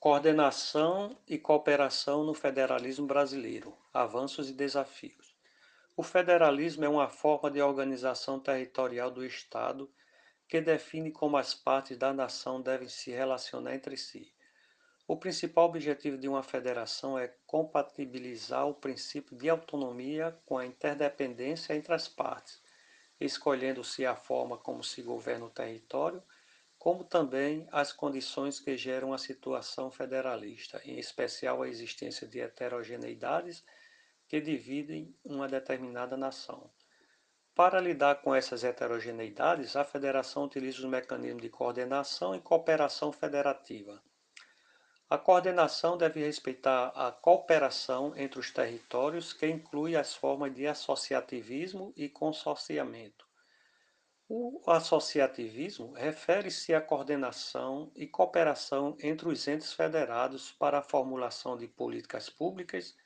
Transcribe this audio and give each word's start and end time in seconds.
Coordenação 0.00 1.14
e 1.28 1.36
cooperação 1.36 2.24
no 2.24 2.32
federalismo 2.32 3.06
brasileiro. 3.06 3.76
Avanços 3.92 4.48
e 4.48 4.54
desafios. 4.54 5.36
O 5.94 6.02
federalismo 6.02 6.86
é 6.86 6.88
uma 6.88 7.10
forma 7.10 7.50
de 7.50 7.60
organização 7.60 8.40
territorial 8.40 9.10
do 9.10 9.22
Estado 9.22 9.92
que 10.48 10.58
define 10.58 11.10
como 11.10 11.36
as 11.36 11.52
partes 11.52 11.98
da 11.98 12.14
nação 12.14 12.62
devem 12.62 12.88
se 12.88 13.10
relacionar 13.10 13.74
entre 13.74 13.94
si. 13.98 14.32
O 15.06 15.18
principal 15.18 15.66
objetivo 15.66 16.16
de 16.16 16.26
uma 16.26 16.42
federação 16.42 17.18
é 17.18 17.34
compatibilizar 17.46 18.66
o 18.66 18.72
princípio 18.72 19.36
de 19.36 19.50
autonomia 19.50 20.34
com 20.46 20.56
a 20.56 20.64
interdependência 20.64 21.76
entre 21.76 21.92
as 21.92 22.08
partes, 22.08 22.58
escolhendo-se 23.20 24.06
a 24.06 24.16
forma 24.16 24.56
como 24.56 24.82
se 24.82 25.02
governa 25.02 25.44
o 25.44 25.50
território 25.50 26.22
como 26.80 27.04
também 27.04 27.68
as 27.70 27.92
condições 27.92 28.58
que 28.58 28.74
geram 28.74 29.12
a 29.12 29.18
situação 29.18 29.90
federalista, 29.90 30.80
em 30.82 30.98
especial 30.98 31.62
a 31.62 31.68
existência 31.68 32.26
de 32.26 32.40
heterogeneidades 32.40 33.62
que 34.26 34.40
dividem 34.40 35.14
uma 35.22 35.46
determinada 35.46 36.16
nação. 36.16 36.70
Para 37.54 37.78
lidar 37.78 38.22
com 38.22 38.34
essas 38.34 38.64
heterogeneidades, 38.64 39.76
a 39.76 39.84
federação 39.84 40.44
utiliza 40.44 40.78
os 40.78 40.86
mecanismos 40.86 41.42
de 41.42 41.50
coordenação 41.50 42.34
e 42.34 42.40
cooperação 42.40 43.12
federativa. 43.12 44.02
A 45.10 45.18
coordenação 45.18 45.98
deve 45.98 46.24
respeitar 46.24 46.92
a 46.94 47.12
cooperação 47.12 48.14
entre 48.16 48.40
os 48.40 48.50
territórios, 48.50 49.34
que 49.34 49.46
inclui 49.46 49.96
as 49.96 50.14
formas 50.14 50.54
de 50.54 50.66
associativismo 50.66 51.92
e 51.94 52.08
consorciamento. 52.08 53.29
O 54.32 54.62
associativismo 54.70 55.90
refere-se 55.90 56.72
à 56.72 56.80
coordenação 56.80 57.90
e 57.96 58.06
cooperação 58.06 58.96
entre 59.00 59.28
os 59.28 59.48
entes 59.48 59.72
federados 59.72 60.52
para 60.52 60.78
a 60.78 60.82
formulação 60.82 61.56
de 61.56 61.66
políticas 61.66 62.30
públicas 62.30 62.96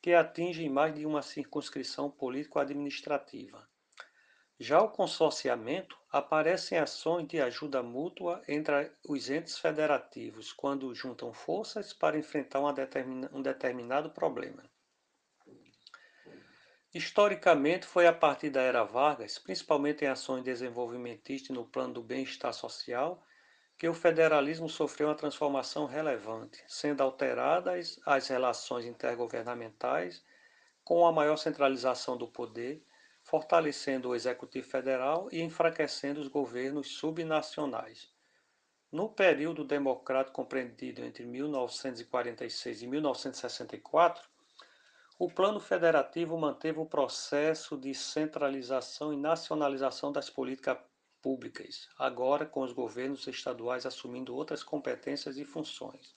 que 0.00 0.14
atingem 0.14 0.70
mais 0.70 0.94
de 0.94 1.04
uma 1.04 1.20
circunscrição 1.20 2.10
político-administrativa. 2.10 3.68
Já 4.58 4.80
o 4.80 4.88
consorciamento 4.88 5.94
aparece 6.10 6.74
em 6.74 6.78
ações 6.78 7.28
de 7.28 7.42
ajuda 7.42 7.82
mútua 7.82 8.42
entre 8.48 8.90
os 9.06 9.28
entes 9.28 9.58
federativos, 9.58 10.50
quando 10.50 10.94
juntam 10.94 11.30
forças 11.30 11.92
para 11.92 12.16
enfrentar 12.16 12.62
um 12.62 13.42
determinado 13.42 14.08
problema. 14.12 14.64
Historicamente, 16.98 17.86
foi 17.86 18.08
a 18.08 18.12
partir 18.12 18.50
da 18.50 18.60
era 18.60 18.82
Vargas, 18.82 19.38
principalmente 19.38 20.04
em 20.04 20.08
ações 20.08 20.42
desenvolvimentistas 20.42 21.56
no 21.56 21.64
plano 21.64 21.94
do 21.94 22.02
bem-estar 22.02 22.52
social, 22.52 23.24
que 23.78 23.88
o 23.88 23.94
federalismo 23.94 24.68
sofreu 24.68 25.06
uma 25.06 25.14
transformação 25.14 25.86
relevante, 25.86 26.60
sendo 26.66 27.00
alteradas 27.00 28.00
as 28.04 28.26
relações 28.26 28.84
intergovernamentais 28.84 30.24
com 30.82 31.06
a 31.06 31.12
maior 31.12 31.36
centralização 31.36 32.16
do 32.16 32.26
poder, 32.26 32.84
fortalecendo 33.22 34.08
o 34.08 34.14
Executivo 34.16 34.66
Federal 34.68 35.28
e 35.30 35.40
enfraquecendo 35.40 36.20
os 36.20 36.26
governos 36.26 36.96
subnacionais. 36.96 38.12
No 38.90 39.08
período 39.08 39.62
democrático 39.62 40.34
compreendido 40.34 41.04
entre 41.04 41.24
1946 41.24 42.82
e 42.82 42.86
1964, 42.88 44.28
o 45.18 45.28
Plano 45.28 45.58
Federativo 45.58 46.38
manteve 46.38 46.78
o 46.78 46.86
processo 46.86 47.76
de 47.76 47.92
centralização 47.92 49.12
e 49.12 49.16
nacionalização 49.16 50.12
das 50.12 50.30
políticas 50.30 50.78
públicas, 51.20 51.88
agora 51.98 52.46
com 52.46 52.60
os 52.60 52.72
governos 52.72 53.26
estaduais 53.26 53.84
assumindo 53.84 54.32
outras 54.32 54.62
competências 54.62 55.36
e 55.36 55.44
funções. 55.44 56.14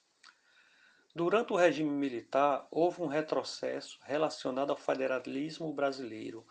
Durante 1.16 1.52
o 1.52 1.56
regime 1.56 1.90
militar, 1.90 2.68
houve 2.70 3.02
um 3.02 3.08
retrocesso 3.08 3.98
relacionado 4.04 4.70
ao 4.70 4.78
federalismo 4.78 5.74
brasileiro, 5.74 6.46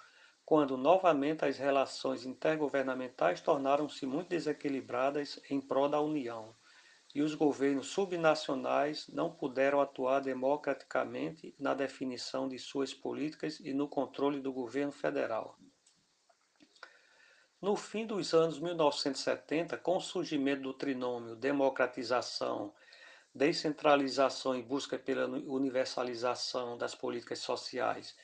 quando 0.45 0.77
novamente 0.77 1.45
as 1.45 1.57
relações 1.57 2.27
intergovernamentais 2.27 3.41
tornaram-se 3.41 4.05
muito 4.05 4.29
desequilibradas 4.29 5.41
em 5.49 5.61
prol 5.61 5.89
da 5.89 6.01
União 6.01 6.53
e 7.15 7.23
os 7.23 7.35
governos 7.35 7.89
subnacionais 7.89 9.09
não 9.09 9.31
puderam 9.31 9.81
atuar 9.81 10.21
democraticamente 10.21 11.55
na 11.59 11.75
definição 11.75 12.49
de 12.49 12.59
suas 12.59 12.95
políticas 12.95 13.59
e 13.61 13.75
no 13.75 13.89
controle 13.89 14.41
do 14.41 14.53
governo 14.53 14.93
federal. 14.93 15.59
No 17.61 17.77
fim 17.77 18.07
dos 18.07 18.33
anos 18.33 18.59
1970, 18.59 19.77
com 19.77 19.97
o 19.97 20.01
surgimento 20.01 20.63
do 20.63 20.73
trinômio 20.73 21.37
democratização, 21.37 22.73
descentralização 23.35 24.57
e 24.57 24.63
busca 24.63 24.99
pela 24.99 25.27
universalização 25.27 26.79
das 26.79 26.95
políticas 26.95 27.41
sociais, 27.41 28.17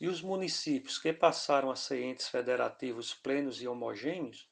e 0.00 0.08
os 0.08 0.22
municípios 0.22 0.98
que 0.98 1.12
passaram 1.12 1.70
a 1.70 1.76
ser 1.76 2.02
entes 2.02 2.26
federativos 2.26 3.14
plenos 3.14 3.60
e 3.62 3.68
homogêneos, 3.68 4.49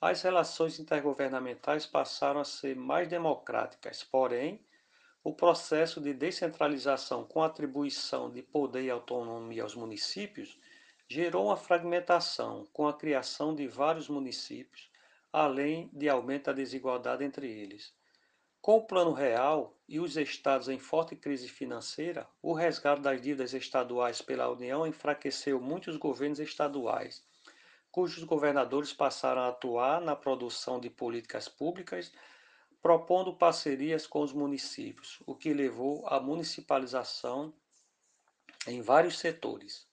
as 0.00 0.20
relações 0.22 0.78
intergovernamentais 0.78 1.86
passaram 1.86 2.40
a 2.40 2.44
ser 2.44 2.76
mais 2.76 3.08
democráticas, 3.08 4.04
porém, 4.04 4.60
o 5.24 5.32
processo 5.32 6.00
de 6.00 6.12
descentralização 6.12 7.24
com 7.24 7.42
atribuição 7.42 8.30
de 8.30 8.42
poder 8.42 8.82
e 8.84 8.90
autonomia 8.90 9.62
aos 9.62 9.74
municípios 9.74 10.58
gerou 11.08 11.46
uma 11.46 11.56
fragmentação 11.56 12.66
com 12.72 12.86
a 12.86 12.92
criação 12.92 13.54
de 13.54 13.66
vários 13.66 14.08
municípios, 14.08 14.90
além 15.32 15.88
de 15.92 16.08
aumento 16.08 16.44
da 16.44 16.52
desigualdade 16.52 17.24
entre 17.24 17.50
eles. 17.50 17.94
Com 18.60 18.76
o 18.76 18.86
Plano 18.86 19.12
Real 19.12 19.78
e 19.88 19.98
os 19.98 20.16
estados 20.16 20.68
em 20.68 20.78
forte 20.78 21.16
crise 21.16 21.48
financeira, 21.48 22.28
o 22.42 22.52
resgate 22.52 23.00
das 23.00 23.20
dívidas 23.20 23.54
estaduais 23.54 24.20
pela 24.20 24.50
União 24.50 24.86
enfraqueceu 24.86 25.60
muitos 25.60 25.96
governos 25.96 26.38
estaduais 26.38 27.24
cujos 27.96 28.24
governadores 28.24 28.92
passaram 28.92 29.40
a 29.40 29.48
atuar 29.48 30.02
na 30.02 30.14
produção 30.14 30.78
de 30.78 30.90
políticas 30.90 31.48
públicas, 31.48 32.12
propondo 32.82 33.32
parcerias 33.32 34.06
com 34.06 34.20
os 34.20 34.34
municípios, 34.34 35.22
o 35.24 35.34
que 35.34 35.54
levou 35.54 36.06
à 36.06 36.20
municipalização 36.20 37.54
em 38.66 38.82
vários 38.82 39.18
setores. 39.18 39.88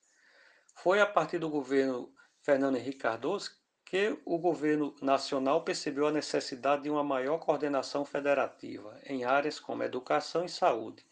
Foi 0.75 0.99
a 0.99 1.05
partir 1.05 1.39
do 1.39 1.49
governo 1.49 2.13
Fernando 2.41 2.75
Henrique 2.75 2.97
Cardoso 2.97 3.51
que 3.85 4.19
o 4.25 4.37
governo 4.37 4.93
nacional 5.01 5.63
percebeu 5.63 6.05
a 6.05 6.11
necessidade 6.11 6.83
de 6.83 6.89
uma 6.89 7.05
maior 7.05 7.37
coordenação 7.37 8.03
federativa 8.03 8.99
em 9.05 9.23
áreas 9.23 9.61
como 9.61 9.81
educação 9.81 10.43
e 10.43 10.49
saúde. 10.49 11.05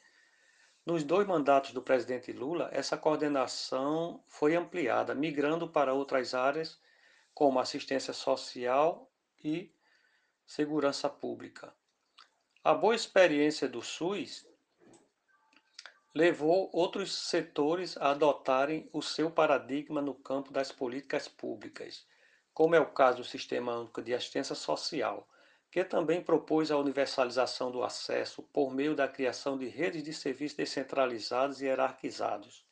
Nos 0.83 1.03
dois 1.03 1.27
mandatos 1.27 1.73
do 1.73 1.81
presidente 1.81 2.31
Lula, 2.31 2.69
essa 2.73 2.97
coordenação 2.97 4.23
foi 4.27 4.55
ampliada, 4.55 5.13
migrando 5.13 5.67
para 5.67 5.93
outras 5.93 6.33
áreas 6.33 6.79
como 7.35 7.59
assistência 7.59 8.13
social 8.13 9.11
e 9.43 9.71
segurança 10.45 11.07
pública. 11.07 11.73
A 12.63 12.73
boa 12.73 12.95
experiência 12.95 13.69
do 13.69 13.81
SUS 13.81 14.45
levou 16.13 16.69
outros 16.73 17.13
setores 17.13 17.95
a 17.97 18.11
adotarem 18.11 18.89
o 18.91 19.03
seu 19.03 19.29
paradigma 19.29 20.01
no 20.01 20.15
campo 20.15 20.51
das 20.51 20.71
políticas 20.71 21.27
públicas, 21.27 22.05
como 22.53 22.75
é 22.75 22.79
o 22.79 22.91
caso 22.91 23.19
do 23.19 23.23
Sistema 23.23 23.77
Único 23.77 24.01
de 24.01 24.13
Assistência 24.13 24.55
Social, 24.55 25.27
que 25.71 25.85
também 25.85 26.21
propôs 26.21 26.69
a 26.69 26.77
universalização 26.77 27.71
do 27.71 27.81
acesso 27.81 28.43
por 28.51 28.73
meio 28.73 28.93
da 28.93 29.07
criação 29.07 29.57
de 29.57 29.69
redes 29.69 30.03
de 30.03 30.13
serviços 30.13 30.57
descentralizados 30.57 31.61
e 31.61 31.65
hierarquizados. 31.65 32.65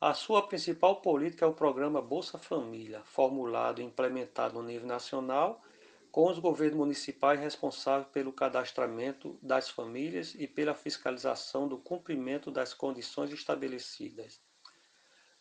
A 0.00 0.12
sua 0.12 0.46
principal 0.46 1.00
política 1.00 1.44
é 1.44 1.48
o 1.48 1.54
programa 1.54 2.02
Bolsa 2.02 2.36
Família, 2.36 3.02
formulado 3.04 3.80
e 3.80 3.84
implementado 3.84 4.54
no 4.54 4.66
nível 4.66 4.88
nacional, 4.88 5.62
com 6.10 6.28
os 6.28 6.38
governos 6.40 6.76
municipais 6.76 7.38
responsáveis 7.38 8.08
pelo 8.12 8.32
cadastramento 8.32 9.38
das 9.40 9.68
famílias 9.68 10.34
e 10.34 10.48
pela 10.48 10.74
fiscalização 10.74 11.68
do 11.68 11.78
cumprimento 11.78 12.50
das 12.50 12.74
condições 12.74 13.32
estabelecidas. 13.32 14.42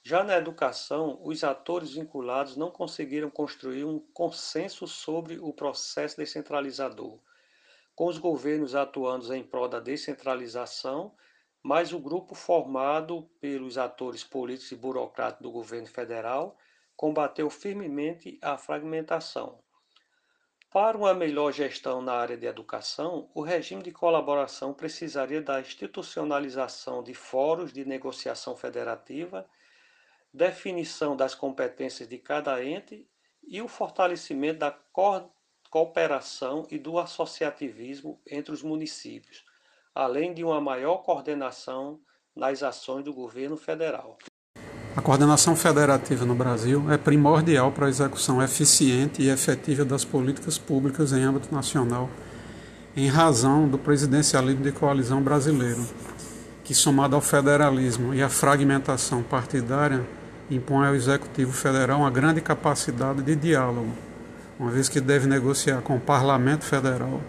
Já 0.04 0.24
na 0.24 0.38
educação, 0.38 1.20
os 1.24 1.44
atores 1.44 1.94
vinculados 1.94 2.58
não 2.58 2.70
conseguiram 2.70 3.30
construir 3.30 3.86
um 3.86 4.00
consenso 4.14 4.86
sobre 4.86 5.40
o 5.40 5.54
processo 5.54 6.18
descentralizador, 6.18 7.20
com 7.96 8.08
os 8.08 8.18
governos 8.18 8.76
atuando 8.76 9.34
em 9.34 9.44
prol 9.44 9.68
da 9.68 9.80
descentralização 9.80 11.16
mas 11.64 11.94
o 11.94 12.00
grupo 12.00 12.36
formado 12.36 13.24
pelos 13.40 13.78
atores 13.78 14.22
políticos 14.22 14.74
e 14.74 14.76
burocratas 14.76 15.40
do 15.40 15.50
governo 15.50 15.88
federal 15.88 16.58
combateu 16.94 17.50
firmemente 17.50 18.38
a 18.42 18.58
fragmentação. 18.58 19.58
Para 20.70 20.98
uma 20.98 21.14
melhor 21.14 21.54
gestão 21.54 22.02
na 22.02 22.14
área 22.14 22.36
de 22.36 22.46
educação, 22.46 23.30
o 23.34 23.42
regime 23.42 23.82
de 23.82 23.92
colaboração 23.92 24.74
precisaria 24.74 25.42
da 25.42 25.62
institucionalização 25.62 27.02
de 27.02 27.14
fóruns 27.14 27.72
de 27.72 27.86
negociação 27.86 28.56
federativa, 28.58 29.48
definição 30.34 31.16
das 31.16 31.36
competências 31.36 32.10
de 32.10 32.18
cada 32.18 32.64
ente 32.64 33.08
e 33.48 33.62
o 33.62 33.68
fortalecimento 33.68 34.60
da 34.60 34.76
cooperação 35.70 36.66
e 36.72 36.80
do 36.80 36.98
associativismo 36.98 38.20
entre 38.26 38.52
os 38.52 38.64
municípios, 38.64 39.44
além 39.94 40.34
de 40.34 40.44
uma 40.44 40.60
maior 40.60 40.98
coordenação 40.98 42.00
nas 42.36 42.64
ações 42.64 43.04
do 43.04 43.14
governo 43.14 43.56
federal. 43.56 44.18
A 44.96 45.02
coordenação 45.02 45.56
federativa 45.56 46.26
no 46.26 46.36
Brasil 46.36 46.92
é 46.92 46.98
primordial 46.98 47.72
para 47.72 47.88
a 47.88 47.90
execução 47.90 48.42
eficiente 48.42 49.22
e 49.22 49.30
efetiva 49.30 49.84
das 49.84 50.06
políticas 50.06 50.58
públicas 50.58 51.12
em 51.12 51.24
âmbito 51.24 51.54
nacional, 51.54 52.10
em 52.96 53.08
razão 53.08 53.68
do 53.68 53.78
presidencialismo 53.78 54.64
de 54.64 54.72
coalizão 54.72 55.22
brasileiro, 55.22 55.84
que, 56.64 56.76
somado 56.76 57.16
ao 57.16 57.22
federalismo 57.22 58.14
e 58.14 58.22
à 58.22 58.30
fragmentação 58.30 59.24
partidária, 59.24 60.06
impõe 60.50 60.88
ao 60.88 60.96
Executivo 60.96 61.52
Federal 61.52 62.00
uma 62.00 62.12
grande 62.12 62.42
capacidade 62.42 63.22
de 63.22 63.36
diálogo, 63.36 63.92
uma 64.60 64.70
vez 64.70 64.90
que 64.90 65.02
deve 65.02 65.28
negociar 65.28 65.82
com 65.82 65.96
o 65.96 66.00
Parlamento 66.00 66.66
Federal 66.66 67.22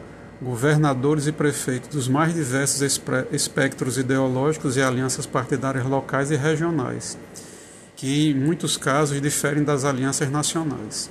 governadores 0.43 1.27
e 1.27 1.33
prefeitos 1.33 1.89
dos 1.89 2.09
mais 2.09 2.35
diversos 2.35 3.01
espectros 3.33 3.97
ideológicos 3.97 4.77
e 4.77 4.83
alianças 4.83 5.27
partidárias 5.27 5.87
locais 5.87 6.31
e 6.31 6.37
regionais, 6.37 7.17
que 7.97 8.31
em 8.31 8.35
muitos 8.35 8.77
casos 8.77 9.21
diferem 9.21 9.65
das 9.65 9.85
alianças 9.85 10.31
nacionais. 10.31 11.11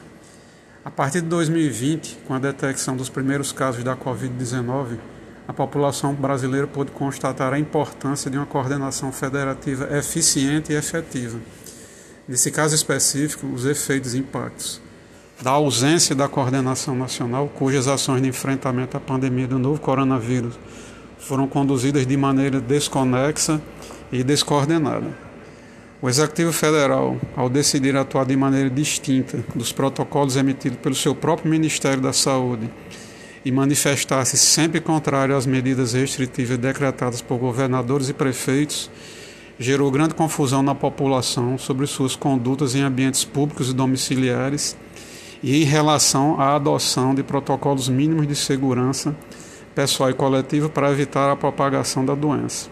A 0.85 0.91
partir 0.91 1.21
de 1.21 1.27
2020, 1.27 2.19
com 2.27 2.33
a 2.33 2.39
detecção 2.39 2.95
dos 2.95 3.09
primeiros 3.09 3.51
casos 3.51 3.83
da 3.83 3.95
Covid-19, 3.95 4.97
a 5.47 5.53
população 5.53 6.13
brasileira 6.13 6.67
pôde 6.67 6.91
constatar 6.91 7.53
a 7.53 7.59
importância 7.59 8.29
de 8.29 8.37
uma 8.37 8.45
coordenação 8.45 9.11
federativa 9.11 9.97
eficiente 9.97 10.71
e 10.71 10.75
efetiva. 10.75 11.39
Nesse 12.27 12.51
caso 12.51 12.73
específico, 12.73 13.47
os 13.47 13.65
efeitos 13.65 14.13
e 14.13 14.19
impactos 14.19 14.81
da 15.41 15.51
ausência 15.51 16.15
da 16.15 16.29
coordenação 16.29 16.95
nacional, 16.95 17.49
cujas 17.49 17.87
ações 17.87 18.21
de 18.21 18.29
enfrentamento 18.29 18.95
à 18.95 18.99
pandemia 18.99 19.45
do 19.45 19.59
novo 19.59 19.81
coronavírus 19.81 20.57
foram 21.19 21.47
conduzidas 21.47 22.07
de 22.07 22.15
maneira 22.15 22.61
desconexa 22.61 23.61
e 24.09 24.23
descoordenada. 24.23 25.07
O 26.01 26.07
Executivo 26.07 26.53
Federal, 26.53 27.17
ao 27.35 27.49
decidir 27.49 27.95
atuar 27.95 28.25
de 28.25 28.35
maneira 28.37 28.69
distinta 28.69 29.43
dos 29.53 29.73
protocolos 29.73 30.37
emitidos 30.37 30.79
pelo 30.79 30.95
seu 30.95 31.13
próprio 31.13 31.49
Ministério 31.49 32.01
da 32.01 32.13
Saúde 32.13 32.69
e 33.43 33.51
manifestar-se 33.51 34.37
sempre 34.37 34.79
contrário 34.79 35.35
às 35.35 35.45
medidas 35.45 35.91
restritivas 35.91 36.57
decretadas 36.57 37.21
por 37.21 37.37
governadores 37.37 38.07
e 38.07 38.13
prefeitos, 38.13 38.89
gerou 39.59 39.91
grande 39.91 40.13
confusão 40.13 40.63
na 40.63 40.73
população 40.73 41.57
sobre 41.57 41.85
suas 41.85 42.15
condutas 42.15 42.75
em 42.75 42.81
ambientes 42.81 43.23
públicos 43.23 43.69
e 43.69 43.73
domiciliares 43.73 44.75
e 45.41 45.61
em 45.61 45.65
relação 45.65 46.39
à 46.39 46.55
adoção 46.55 47.13
de 47.13 47.21
protocolos 47.21 47.89
mínimos 47.89 48.27
de 48.27 48.35
segurança 48.35 49.15
pessoal 49.75 50.09
e 50.09 50.13
coletivo 50.13 50.69
para 50.69 50.91
evitar 50.91 51.31
a 51.31 51.35
propagação 51.35 52.05
da 52.05 52.15
doença. 52.15 52.69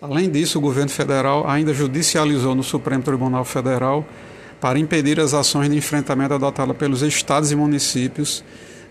Além 0.00 0.30
disso, 0.30 0.58
o 0.58 0.60
governo 0.60 0.90
federal 0.90 1.48
ainda 1.48 1.74
judicializou 1.74 2.54
no 2.54 2.62
Supremo 2.62 3.02
Tribunal 3.02 3.44
Federal 3.44 4.06
para 4.60 4.78
impedir 4.78 5.18
as 5.20 5.34
ações 5.34 5.68
de 5.68 5.76
enfrentamento 5.76 6.34
adotadas 6.34 6.76
pelos 6.76 7.02
estados 7.02 7.50
e 7.50 7.56
municípios 7.56 8.44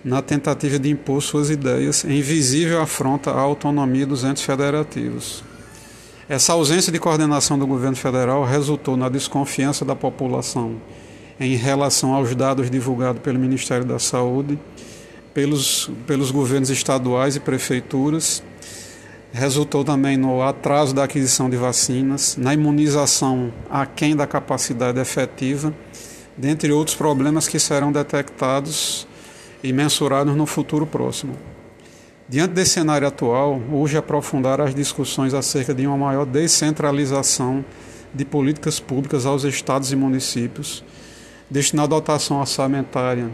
na 0.03 0.21
tentativa 0.21 0.77
de 0.77 0.89
impor 0.89 1.21
suas 1.21 1.49
ideias 1.49 2.05
em 2.05 2.21
visível 2.21 2.81
afronta 2.81 3.31
à 3.31 3.39
autonomia 3.39 4.05
dos 4.05 4.23
entes 4.23 4.43
federativos. 4.43 5.43
Essa 6.29 6.51
ausência 6.51 6.91
de 6.91 6.99
coordenação 6.99 7.57
do 7.57 7.65
governo 7.65 7.95
federal 7.95 8.43
resultou 8.43 8.97
na 8.97 9.07
desconfiança 9.07 9.85
da 9.85 9.95
população 9.95 10.75
em 11.39 11.55
relação 11.55 12.13
aos 12.13 12.35
dados 12.35 12.69
divulgados 12.69 13.21
pelo 13.21 13.39
Ministério 13.39 13.85
da 13.85 13.97
Saúde, 13.97 14.59
pelos, 15.33 15.89
pelos 16.05 16.29
governos 16.29 16.69
estaduais 16.69 17.37
e 17.37 17.39
prefeituras. 17.39 18.43
Resultou 19.31 19.85
também 19.85 20.17
no 20.17 20.41
atraso 20.41 20.93
da 20.93 21.05
aquisição 21.05 21.49
de 21.49 21.55
vacinas, 21.55 22.35
na 22.35 22.53
imunização 22.53 23.53
aquém 23.69 24.13
da 24.13 24.27
capacidade 24.27 24.99
efetiva, 24.99 25.73
dentre 26.35 26.73
outros 26.73 26.97
problemas 26.97 27.47
que 27.47 27.57
serão 27.57 27.89
detectados 27.89 29.07
e 29.63 29.71
mensurados 29.71 30.35
no 30.35 30.45
futuro 30.45 30.85
próximo. 30.85 31.37
Diante 32.29 32.53
desse 32.53 32.71
cenário 32.71 33.07
atual, 33.07 33.61
urge 33.71 33.95
aprofundar 33.95 34.59
as 34.59 34.75
discussões 34.75 35.33
acerca 35.33 35.73
de 35.73 35.87
uma 35.87 35.95
maior 35.95 36.25
descentralização 36.25 37.63
de 38.13 38.25
políticas 38.25 38.81
públicas 38.81 39.25
aos 39.25 39.45
estados 39.45 39.93
e 39.93 39.95
municípios, 39.95 40.83
destinar 41.49 41.87
dotação 41.87 42.41
orçamentária 42.41 43.29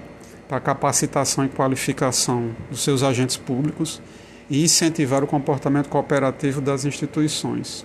para 0.48 0.60
capacitação 0.60 1.44
e 1.44 1.50
qualificação 1.50 2.52
dos 2.70 2.84
seus 2.84 3.02
agentes 3.02 3.36
públicos 3.36 4.00
e 4.48 4.64
incentivar 4.64 5.24
o 5.24 5.28
comportamento 5.28 5.90
cooperativo 5.90 6.62
das 6.62 6.86
instituições. 6.86 7.84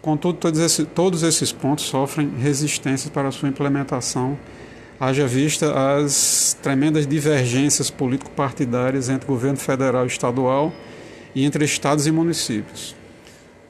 Contudo, 0.00 0.38
todos, 0.38 0.58
esses, 0.58 0.86
todos 0.94 1.22
esses 1.22 1.52
pontos 1.52 1.84
sofrem 1.84 2.30
resistência 2.38 3.10
para 3.10 3.30
sua 3.30 3.50
implementação, 3.50 4.38
haja 5.00 5.26
vista 5.26 5.96
as 5.96 6.54
tremendas 6.62 7.06
divergências 7.06 7.88
político-partidárias 7.90 9.08
entre 9.08 9.26
governo 9.26 9.56
federal 9.56 10.04
e 10.04 10.08
estadual 10.08 10.70
e 11.34 11.42
entre 11.42 11.64
estados 11.64 12.06
e 12.06 12.12
municípios. 12.12 12.94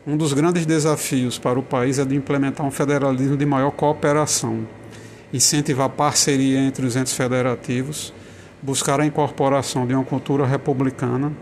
Um 0.04 0.16
dos 0.16 0.32
grandes 0.32 0.66
desafios 0.66 1.38
para 1.38 1.56
o 1.56 1.62
país 1.62 2.00
é 2.00 2.04
de 2.04 2.16
implementar 2.16 2.66
um 2.66 2.70
federalismo 2.70 3.36
de 3.36 3.46
maior 3.46 3.70
cooperação, 3.70 4.66
incentivar 5.32 5.88
parceria 5.90 6.58
entre 6.58 6.84
os 6.84 6.96
entes 6.96 7.12
federativos, 7.12 8.12
buscar 8.60 8.98
a 9.00 9.06
incorporação 9.06 9.86
de 9.86 9.94
uma 9.94 10.04
cultura 10.04 10.44
republicana, 10.44 11.32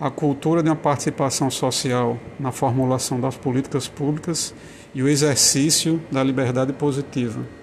a 0.00 0.10
cultura 0.10 0.60
de 0.60 0.68
uma 0.68 0.76
participação 0.76 1.48
social 1.50 2.18
na 2.38 2.50
formulação 2.50 3.20
das 3.20 3.36
políticas 3.36 3.86
públicas 3.86 4.52
e 4.92 5.04
o 5.04 5.08
exercício 5.08 6.02
da 6.10 6.24
liberdade 6.24 6.72
positiva. 6.72 7.59